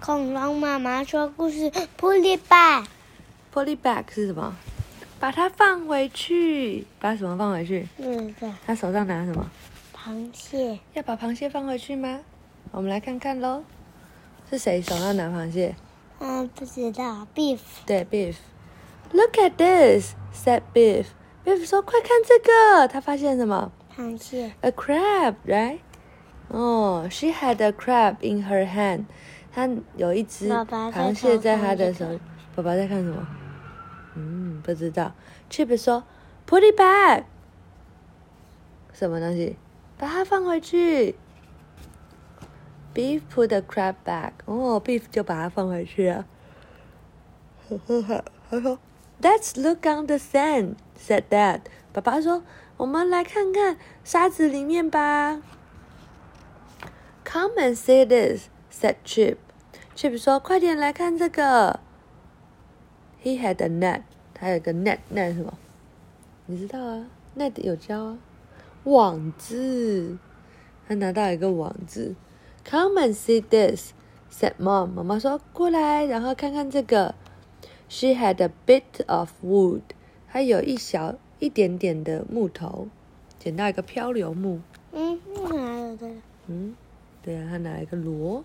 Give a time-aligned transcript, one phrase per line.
[0.00, 2.86] 恐龙妈妈说故事，Put it back。
[3.52, 4.54] Put it back 是什么？
[5.18, 6.86] 把它放回去。
[7.00, 7.88] 把什么放回去？
[7.98, 9.50] 嗯，对，他手上拿什么？
[9.94, 10.78] 螃蟹。
[10.94, 12.20] 要把螃蟹放回去吗？
[12.70, 13.64] 我们来看看喽。
[14.48, 15.74] 是谁手上拿螃蟹？
[16.20, 17.58] 嗯，不知道，beef。
[17.84, 18.36] 对，Beef。
[19.12, 21.06] Look at this," said Beef.
[21.44, 24.52] Beef 说：“快看这个！”他发现什么螃蟹。
[24.60, 25.78] ？A crab, right?
[26.48, 29.04] 哦、s h e had a crab in her hand.
[29.52, 32.06] 她有一只螃蟹在她的手。
[32.54, 33.26] 爸爸在看什么？
[34.14, 35.12] 嗯，不知道。
[35.50, 36.04] Chip 说
[36.46, 37.24] ：“Put it back。”
[38.94, 39.56] 什么东西？
[39.98, 41.16] 把它放回去。
[42.94, 44.32] Beef put the crab back.
[44.46, 46.24] 哦，Beef 就把它放回去了。
[48.48, 48.78] 他说
[49.20, 51.60] ：“Let's look on the sand,” said Dad.
[51.92, 52.42] 爸爸说
[52.78, 55.42] ：“我们来看看沙子里面吧。”
[57.36, 59.36] Come and see this," said Chip.
[59.94, 61.80] Chip 说：“快点来看这个。”
[63.22, 64.04] He had a net.
[64.32, 65.52] 他有个 net，net 是什么？
[66.46, 68.18] 你知道啊？net 有教啊，
[68.84, 70.16] 网子。
[70.88, 72.14] 他拿到一个网子。
[72.64, 73.92] Come and see this,"
[74.32, 74.86] said Mom.
[74.86, 77.14] 妈妈说：“过来，然后看看这个。”
[77.90, 79.82] She had a bit of wood.
[80.26, 82.88] 她有一小一点点的木头，
[83.38, 84.60] 捡到一个漂流木。
[84.92, 85.20] 嗯，
[85.50, 86.08] 哪有的？
[86.46, 86.74] 嗯，
[87.26, 88.44] 对啊，他拿了一个螺。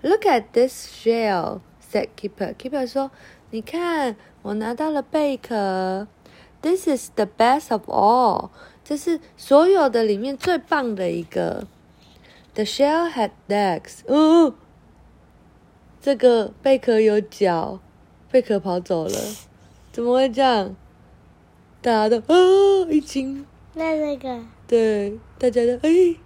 [0.00, 1.60] Look at this shell,"
[1.92, 2.54] said Keeper.
[2.54, 3.10] Keeper 说
[3.50, 6.08] ：“你看，我拿到了贝壳。
[6.62, 8.48] This is the best of all.
[8.82, 11.66] 这是所有的里面最棒的一个。
[12.54, 13.98] The shell had legs.
[14.06, 14.54] 哦，
[16.00, 17.80] 这个贝壳有脚，
[18.30, 19.20] 贝壳跑走了，
[19.92, 20.74] 怎么会这样？
[21.82, 26.16] 大家都啊一惊，那那个对，大家都哎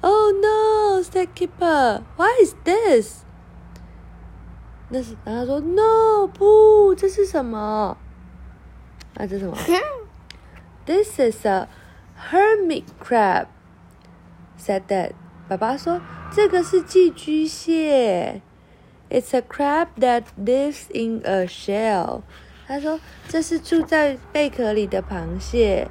[0.00, 3.22] ，Oh no, said keeper, why is this？
[4.88, 7.96] 那是，然后他说 No，不，这是什么？
[9.16, 9.56] 啊，这是什么？
[10.86, 11.68] This is a
[12.30, 13.46] hermit crab,
[14.58, 15.12] said Dad.
[15.48, 16.00] 爸爸说
[16.32, 18.42] 这个是寄居蟹。
[19.10, 22.22] It's a crab that lives in a shell.
[22.68, 25.88] 他说这是住在贝壳里的螃蟹。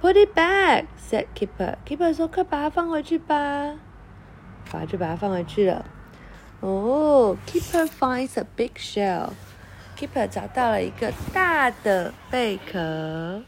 [0.00, 1.76] Put it back, said Keeper.
[1.84, 3.74] Keeper 说快把它放回去吧。
[4.70, 5.84] 把就把它放回去了。
[6.60, 9.30] 哦、k e e p e r finds a big shell.
[9.98, 13.42] Keeper 找到了一个大的贝壳。